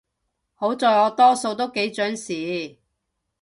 [0.55, 2.79] 好在我多數都幾準時